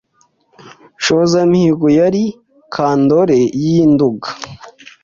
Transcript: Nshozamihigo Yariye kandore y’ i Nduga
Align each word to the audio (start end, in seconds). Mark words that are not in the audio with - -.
Nshozamihigo 0.99 1.87
Yariye 1.97 2.31
kandore 2.73 3.37
y’ 3.61 3.63
i 3.73 3.75
Nduga 3.91 4.29